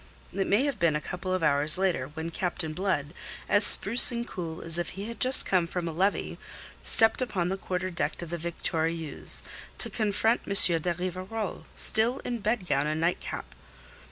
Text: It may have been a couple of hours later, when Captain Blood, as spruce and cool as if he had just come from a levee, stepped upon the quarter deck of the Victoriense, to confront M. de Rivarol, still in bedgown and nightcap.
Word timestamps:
It 0.33 0.47
may 0.47 0.63
have 0.65 0.79
been 0.79 0.95
a 0.95 0.99
couple 0.99 1.31
of 1.31 1.43
hours 1.43 1.77
later, 1.77 2.07
when 2.15 2.31
Captain 2.31 2.73
Blood, 2.73 3.13
as 3.47 3.63
spruce 3.63 4.11
and 4.11 4.27
cool 4.27 4.63
as 4.63 4.79
if 4.79 4.89
he 4.97 5.07
had 5.07 5.19
just 5.19 5.45
come 5.45 5.67
from 5.67 5.87
a 5.87 5.91
levee, 5.91 6.39
stepped 6.81 7.21
upon 7.21 7.49
the 7.49 7.55
quarter 7.57 7.91
deck 7.91 8.19
of 8.23 8.31
the 8.31 8.37
Victoriense, 8.39 9.43
to 9.77 9.91
confront 9.91 10.41
M. 10.47 10.55
de 10.81 10.91
Rivarol, 10.95 11.67
still 11.75 12.17
in 12.25 12.39
bedgown 12.39 12.87
and 12.87 12.99
nightcap. 12.99 13.53